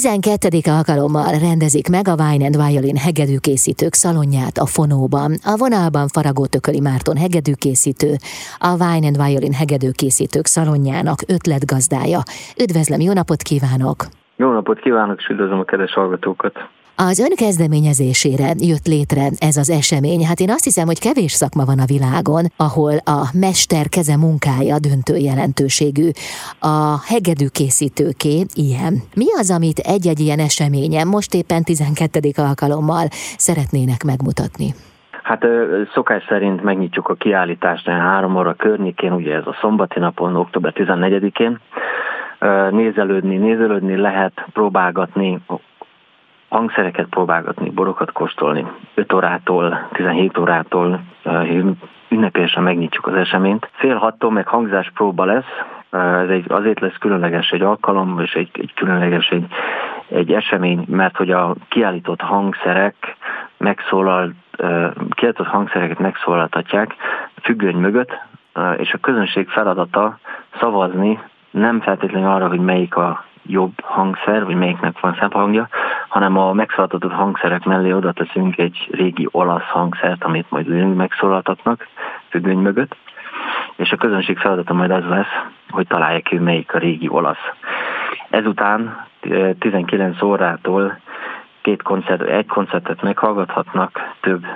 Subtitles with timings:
[0.00, 0.48] 12.
[0.70, 5.30] alkalommal rendezik meg a Wine and Violin hegedűkészítők szalonját a Fonóban.
[5.52, 8.10] A vonalban Faragó Tököli Márton hegedűkészítő,
[8.58, 12.20] a Wine and Violin hegedűkészítők szalonjának ötletgazdája.
[12.64, 13.98] Üdvözlöm, jó napot kívánok!
[14.36, 16.54] Jó napot kívánok, és üdvözlöm a kedves hallgatókat!
[17.06, 20.22] Az ön kezdeményezésére jött létre ez az esemény.
[20.26, 24.76] Hát én azt hiszem, hogy kevés szakma van a világon, ahol a mester keze munkája
[24.86, 26.08] döntő jelentőségű.
[26.76, 26.78] A
[27.10, 28.36] hegedű készítőké
[28.66, 28.94] ilyen.
[29.20, 32.18] Mi az, amit egy-egy ilyen eseményen most éppen 12.
[32.48, 33.06] alkalommal
[33.46, 34.68] szeretnének megmutatni?
[35.28, 35.42] Hát
[35.94, 41.60] szokás szerint megnyitjuk a kiállítást három óra környékén, ugye ez a szombati napon, október 14-én.
[42.70, 45.40] Nézelődni, nézelődni lehet, próbálgatni
[46.48, 48.66] hangszereket próbálgatni, borokat kóstolni.
[48.94, 51.00] 5 órától, 17 órától
[52.08, 53.70] ünnepélyesen megnyitjuk az eseményt.
[53.72, 55.52] Fél hattól meg hangzáspróba lesz,
[55.90, 59.46] ez egy, azért lesz különleges egy alkalom, és egy, egy különleges egy,
[60.08, 63.16] egy esemény, mert hogy a kiállított hangszerek
[63.56, 64.32] megszólal,
[65.10, 66.94] kiállított hangszereket megszólaltatják
[67.42, 68.18] függöny mögött,
[68.76, 70.18] és a közönség feladata
[70.60, 75.68] szavazni nem feltétlenül arra, hogy melyik a jobb hangszer, vagy melyiknek van szebb hangja,
[76.08, 81.86] hanem a megszólaltatott hangszerek mellé oda teszünk egy régi olasz hangszert, amit majd ők megszólaltatnak
[82.28, 82.96] függöny mögött,
[83.76, 87.52] és a közönség feladata majd az lesz, hogy találják ki, melyik a régi olasz.
[88.30, 89.06] Ezután
[89.58, 90.98] 19 órától
[91.62, 94.46] két koncert, egy koncertet meghallgathatnak több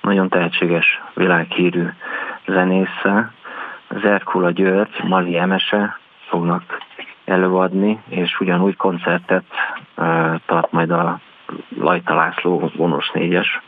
[0.00, 1.86] nagyon tehetséges világhírű
[2.46, 3.32] zenésze,
[3.88, 5.98] Zerkula György, Mali Emese
[6.28, 6.62] fognak
[7.24, 9.44] előadni, és ugyanúgy koncertet
[10.46, 11.20] tart majd a
[11.78, 13.60] Lajta László vonos négyes.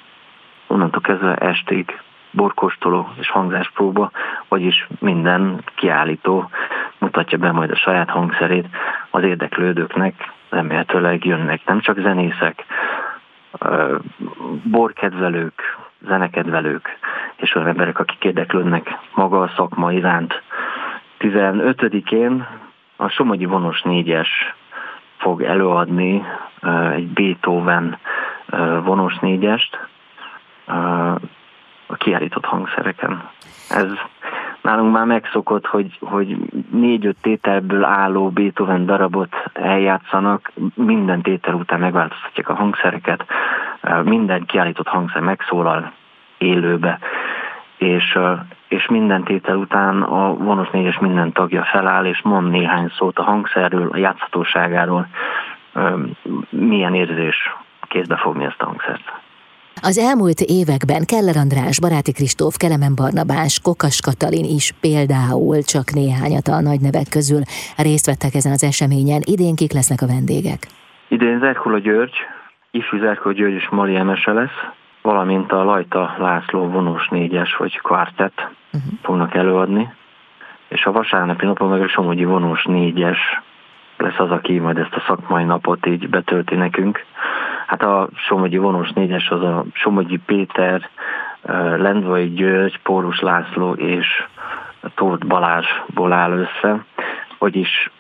[0.66, 4.11] Onnantól kezdve estig borkostoló és hangzáspróba,
[4.48, 6.50] vagyis minden kiállító
[6.98, 8.66] mutatja be majd a saját hangszerét
[9.11, 12.64] az érdeklődőknek, remélhetőleg jönnek nem csak zenészek,
[14.64, 16.98] borkedvelők, zenekedvelők,
[17.36, 20.42] és olyan emberek, akik érdeklődnek maga a szakma iránt.
[21.18, 22.46] 15-én
[22.96, 24.55] a Somogyi vonos négyes
[25.22, 26.22] fog előadni
[26.92, 27.98] egy Beethoven
[28.84, 29.78] vonos négyest
[31.86, 33.28] a kiállított hangszereken.
[33.68, 33.86] Ez
[34.60, 36.36] nálunk már megszokott, hogy, hogy
[36.70, 43.24] négy-öt tételből álló Beethoven darabot eljátszanak, minden tétel után megváltoztatják a hangszereket,
[44.04, 45.92] minden kiállított hangszer megszólal
[46.39, 46.98] élőbe
[47.77, 48.18] és,
[48.72, 53.22] és minden tétel után a vonos négyes minden tagja feláll, és mond néhány szót a
[53.22, 55.06] hangszerről, a játszhatóságáról,
[56.50, 57.36] milyen érzés
[57.88, 59.12] kézbe fogni ezt a hangszert.
[59.83, 66.46] Az elmúlt években Keller András, Baráti Kristóf, Kelemen Barnabás, Kokas Katalin is például csak néhányat
[66.48, 67.42] a nagy nevek közül
[67.77, 69.22] részt vettek ezen az eseményen.
[69.24, 70.60] Idén kik lesznek a vendégek?
[71.08, 72.16] Idén Zerkula György,
[72.70, 74.58] ifjú Zerkula György és Mari Emese lesz,
[75.02, 78.92] valamint a Lajta László vonós négyes vagy kvartett uh-huh.
[79.02, 79.92] fognak előadni,
[80.68, 83.18] és a vasárnapi napon meg a Somogyi vonós négyes
[83.96, 87.05] lesz az, aki majd ezt a szakmai napot így betölti nekünk.
[87.67, 90.89] Hát a Somogyi vonós négyes az a Somogyi Péter,
[91.77, 94.24] Lendvai György, Pórus László és
[94.95, 96.84] Tóth Balázsból áll össze,
[97.39, 97.90] vagyis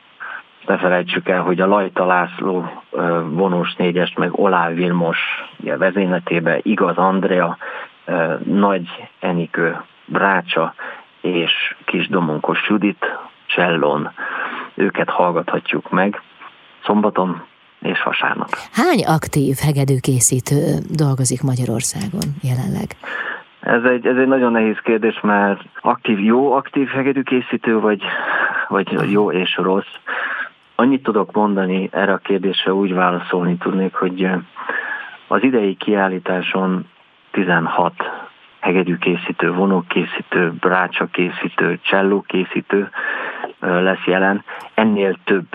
[0.66, 2.82] ne felejtsük el, hogy a Lajta László
[3.28, 5.18] vonós négyest, meg Olá Vilmos
[5.58, 7.56] vezényletébe, Igaz Andrea,
[8.44, 10.74] Nagy Enikő Brácsa
[11.20, 13.04] és Kis Domonkos Judit
[13.46, 14.10] Csellon.
[14.74, 16.22] Őket hallgathatjuk meg
[16.84, 17.42] szombaton
[17.80, 18.48] és vasárnap.
[18.72, 20.56] Hány aktív hegedűkészítő
[20.90, 22.96] dolgozik Magyarországon jelenleg?
[23.60, 28.02] Ez egy, ez egy nagyon nehéz kérdés, mert aktív, jó aktív hegedűkészítő, vagy,
[28.68, 29.94] vagy jó és rossz.
[30.82, 34.28] Annyit tudok mondani erre a kérdésre, úgy válaszolni tudnék, hogy
[35.28, 36.88] az idei kiállításon
[37.30, 37.94] 16
[38.60, 42.90] hegedűkészítő, vonókészítő, brácsakészítő, csellókészítő
[43.60, 44.44] lesz jelen.
[44.74, 45.46] Ennél több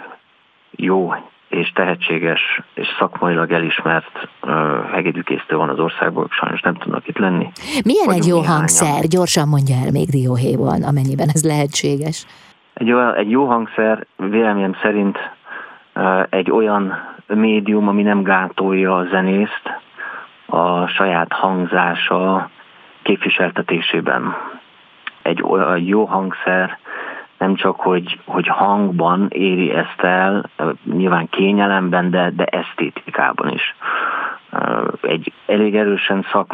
[0.71, 1.13] jó
[1.49, 4.51] és tehetséges és szakmailag elismert uh,
[4.91, 7.51] hegedűkészítő van az országban, sajnos nem tudnak itt lenni.
[7.83, 9.03] Milyen Vagyunk egy jó hangszer?
[9.07, 12.25] Gyorsan mondja el még dióhéjban, amennyiben ez lehetséges.
[12.79, 15.17] Egy, olyan, egy jó hangszer véleményem szerint
[16.29, 16.93] egy olyan
[17.27, 19.61] médium, ami nem gátolja a zenészt
[20.45, 22.49] a saját hangzása
[23.01, 24.35] képviseltetésében.
[25.21, 26.77] Egy olyan jó hangszer
[27.37, 30.49] nem csak, hogy, hogy hangban éri ezt el,
[30.83, 33.75] nyilván kényelemben, de, de esztétikában is.
[35.01, 36.53] Egy elég erősen szak,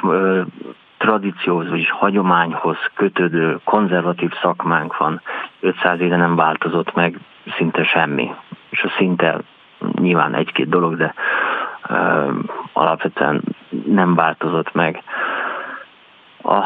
[1.04, 5.22] tradícióhoz, vagyis hagyományhoz kötődő konzervatív szakmánk van.
[5.63, 7.19] 500 éve nem változott meg
[7.57, 8.33] szinte semmi.
[8.69, 9.38] És a szinte
[10.00, 11.13] nyilván egy-két dolog, de
[12.74, 13.42] alapvetően
[13.86, 15.04] nem változott meg.
[16.42, 16.63] A,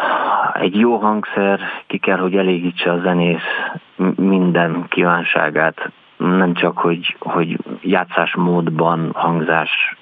[0.54, 3.72] egy jó hangszer ki kell, hogy elégítse a zenész
[4.16, 9.98] minden kívánságát, nem csak, hogy, hogy játszásmódban, hangzás,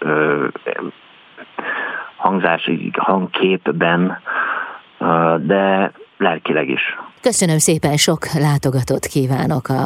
[2.16, 4.20] hangzás hangképben,
[5.38, 5.92] de
[6.26, 6.82] lelkileg is.
[7.22, 9.86] Köszönöm szépen, sok látogatót kívánok a,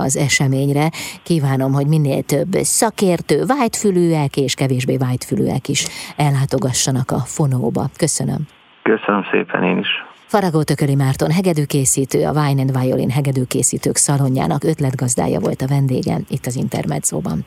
[0.00, 0.86] az eseményre.
[1.22, 5.82] Kívánom, hogy minél több szakértő, vágyfülűek és kevésbé vágyfülűek is
[6.16, 7.82] ellátogassanak a fonóba.
[7.96, 8.40] Köszönöm.
[8.82, 9.88] Köszönöm szépen én is.
[10.26, 16.46] Faragó Tököli Márton hegedűkészítő, a Wine and Violin hegedűkészítők szalonjának ötletgazdája volt a vendégem itt
[16.46, 17.44] az Intermedzóban.